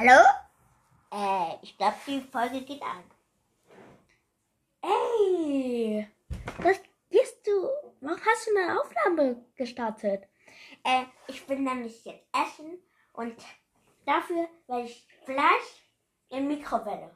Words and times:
Hallo? 0.00 0.24
Äh, 1.12 1.58
ich 1.60 1.76
glaube, 1.76 1.96
die 2.06 2.22
Folge 2.22 2.62
geht 2.62 2.80
an. 2.80 3.04
Ey, 4.80 6.08
was 6.56 6.80
gehst 7.10 7.46
du? 7.46 7.68
Warum 8.00 8.18
hast 8.24 8.46
du 8.46 8.56
eine 8.56 8.80
Aufnahme 8.80 9.44
gestartet? 9.56 10.26
Äh, 10.84 11.04
ich 11.26 11.46
will 11.46 11.58
nämlich 11.58 12.02
jetzt 12.06 12.24
essen 12.32 12.78
und 13.12 13.36
dafür 14.06 14.48
werde 14.68 14.84
ich 14.86 15.06
Fleisch 15.26 15.84
in 16.30 16.48
Mikrowelle. 16.48 17.14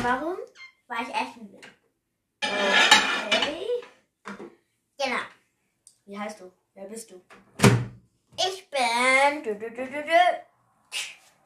Warum? 0.00 0.38
Weil 0.86 1.02
ich 1.02 1.14
essen 1.14 1.52
will. 1.52 1.60
Okay. 2.42 3.66
Genau. 4.96 5.22
Wie 6.06 6.18
heißt 6.18 6.40
du? 6.40 6.50
Wer 6.72 6.86
bist 6.86 7.10
du? 7.10 7.20
Ich 8.34 8.70
bin 8.70 9.42
du, 9.44 9.54
du, 9.58 9.70
du, 9.70 9.86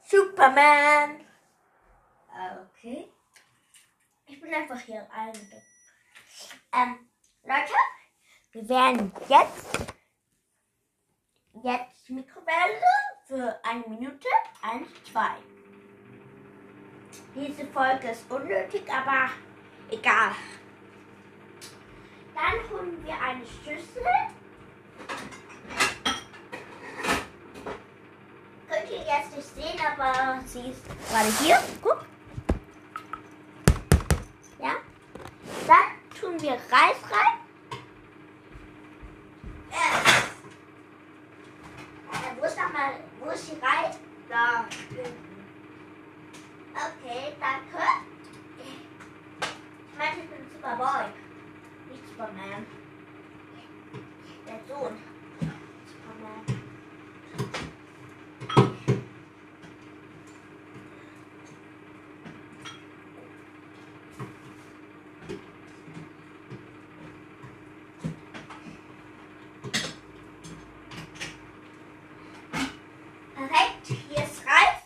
Superman. 0.09 1.25
Okay. 2.69 3.11
Ich 4.25 4.39
bin 4.39 4.53
einfach 4.53 4.79
hier 4.79 5.05
ein. 5.11 5.33
Ähm, 6.73 7.09
Leute, 7.43 7.73
wir 8.53 8.69
werden 8.69 9.11
jetzt 9.27 9.95
jetzt 11.63 12.09
Mikrowelle 12.09 12.81
für 13.25 13.59
eine 13.63 13.83
Minute, 13.87 14.27
eins, 14.61 14.87
zwei. 15.11 15.35
Diese 17.35 17.65
Folge 17.67 18.11
ist 18.11 18.31
unnötig, 18.31 18.83
aber 18.89 19.31
egal. 19.89 20.31
Dann 22.33 22.69
holen 22.69 23.03
wir 23.03 23.19
eine 23.19 23.45
Schüssel. 23.45 24.05
Jetzt 29.07 29.35
nicht 29.35 29.55
sehen, 29.55 29.79
aber 29.79 30.39
sie 30.45 30.69
ist 30.69 30.83
gerade 31.09 31.29
hier. 31.39 31.59
Guck. 31.81 32.05
Ja. 34.59 34.75
Dann 35.65 36.19
tun 36.19 36.41
wir 36.41 36.51
Reis 36.53 36.97
rein. 37.09 37.37
Äh, 42.11 42.39
wo 42.39 42.45
ist 42.45 42.57
nochmal, 42.57 42.91
wo 43.19 43.29
ist 43.31 43.51
die 43.51 43.59
Reis? 43.59 43.97
Da. 44.29 44.65
Okay, 46.75 47.35
danke. 47.39 47.83
Ich 48.59 49.97
meinte, 49.97 50.19
ich 50.19 50.29
bin 50.29 50.51
Superboy. 50.51 51.05
Nicht 51.89 52.07
Superman. 52.09 52.65
Der 54.45 54.59
Sohn. 54.67 54.97
Superman. 55.87 56.57
Perfekt, 73.35 73.85
hier 73.85 74.23
ist 74.23 74.41
Reis. 74.45 74.81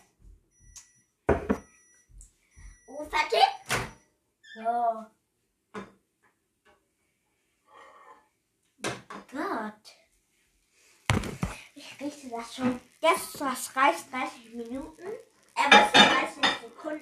Oh, 2.87 3.05
fertig? 3.05 3.47
Ja. 4.55 5.11
Gott. 9.71 11.21
Ich 11.75 11.99
rieche 11.99 12.29
das 12.29 12.55
schon. 12.55 12.79
Jetzt 12.99 13.39
das 13.39 13.75
Reis 13.75 14.09
30 14.09 14.53
Minuten. 14.53 15.07
Äh, 15.55 15.71
was 15.71 15.85
ist 15.85 16.43
30 16.43 16.61
Sekunden? 16.61 17.01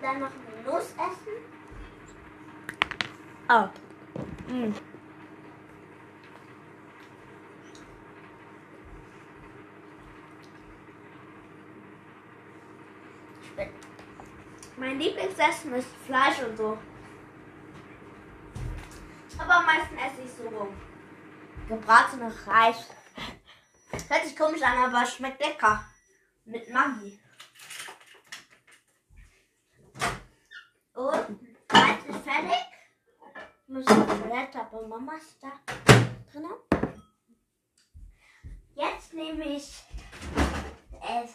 Dann 0.00 0.20
noch 0.20 0.30
ein 0.30 0.64
Los 0.64 0.92
essen. 0.92 1.36
Oh. 3.48 3.68
Mm. 4.52 4.74
Mein 14.76 14.98
Lieblingsessen 14.98 15.74
ist 15.74 15.88
Fleisch 16.06 16.40
und 16.40 16.56
so. 16.56 16.78
Aber 19.38 19.54
am 19.56 19.66
meisten 19.66 19.96
esse 19.98 20.22
ich 20.22 20.30
so 20.30 20.68
gebratene 21.68 22.32
Reis. 22.46 22.88
Hört 24.08 24.24
sich 24.24 24.36
komisch 24.36 24.62
an, 24.62 24.78
aber 24.78 25.06
schmeckt 25.06 25.40
lecker. 25.40 25.84
Mit 26.44 26.70
Maggi. 26.70 27.20
Und 30.94 31.56
Reis 31.70 31.98
ist 32.08 32.24
fertig. 32.24 32.66
Ich 33.66 33.74
muss 33.74 33.86
auf 33.86 34.06
Toilette, 34.06 34.60
aber 34.60 34.86
Mama 34.86 35.14
ist 35.14 35.42
da 35.42 35.52
drinnen. 36.32 36.52
Jetzt 38.74 39.12
nehme 39.12 39.44
ich 39.44 39.82
es. 41.00 41.34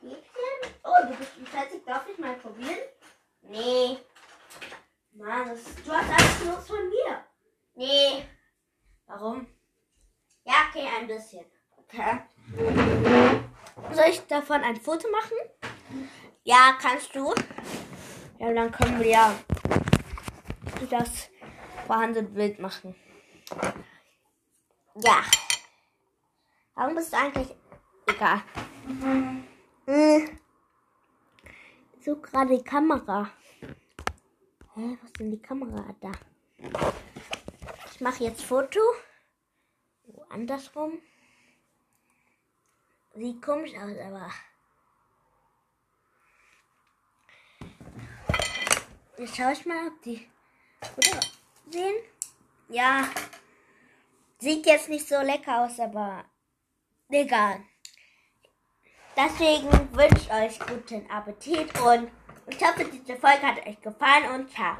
Hähnchen. 0.00 0.74
Oh, 0.82 1.06
du 1.06 1.14
bist 1.16 1.34
schon 1.34 1.46
fertig. 1.46 1.84
Darf 1.84 2.08
ich 2.08 2.18
mal 2.18 2.34
probieren? 2.34 2.78
Nee. 3.42 3.98
Mann, 5.12 5.48
das, 5.48 5.60
du 5.84 5.92
hast 5.92 6.10
alles 6.10 6.44
los 6.44 6.66
von 6.66 6.88
mir. 6.88 7.24
Nee. 7.80 8.28
Warum? 9.06 9.46
Ja, 10.44 10.68
okay, 10.68 10.86
ein 10.98 11.06
bisschen. 11.06 11.46
Okay. 11.78 12.20
Soll 13.90 14.10
ich 14.10 14.20
davon 14.26 14.62
ein 14.62 14.76
Foto 14.76 15.08
machen? 15.10 15.38
Ja, 16.44 16.76
kannst 16.78 17.14
du? 17.14 17.32
Ja, 18.38 18.52
dann 18.52 18.70
können 18.70 19.00
wir 19.00 19.08
ja 19.08 19.34
das 20.90 21.30
vorhandene 21.86 22.28
Bild 22.28 22.58
machen. 22.58 22.94
Ja. 24.96 25.22
Warum 26.74 26.94
bist 26.96 27.14
du 27.14 27.16
eigentlich. 27.16 27.54
Egal. 28.06 28.42
Hm. 29.86 30.38
So 32.04 32.20
gerade 32.20 32.58
die 32.58 32.62
Kamera. 32.62 33.30
Hä, 34.74 34.98
was 35.00 35.10
ist 35.12 35.18
denn 35.18 35.30
die 35.30 35.40
Kamera 35.40 35.94
da? 36.02 36.12
Mache 38.00 38.24
jetzt 38.24 38.42
Foto. 38.42 38.80
Andersrum. 40.30 41.02
Sieht 43.14 43.42
komisch 43.42 43.74
aus, 43.74 43.98
aber. 43.98 44.30
Jetzt 49.18 49.36
schau 49.36 49.50
ich 49.50 49.66
mal, 49.66 49.88
ob 49.88 50.00
die 50.02 50.26
Foto 50.80 51.20
sehen. 51.70 51.96
Ja. 52.68 53.06
Sieht 54.38 54.64
jetzt 54.64 54.88
nicht 54.88 55.06
so 55.06 55.20
lecker 55.20 55.66
aus, 55.66 55.78
aber 55.78 56.24
egal. 57.10 57.60
Deswegen 59.14 59.70
wünsche 59.94 60.22
ich 60.22 60.32
euch 60.32 60.58
guten 60.60 61.10
Appetit 61.10 61.78
und 61.80 62.10
ich 62.46 62.64
hoffe, 62.64 62.86
diese 62.86 63.16
Folge 63.16 63.42
hat 63.42 63.66
euch 63.66 63.80
gefallen 63.82 64.40
und 64.40 64.50
ciao. 64.50 64.78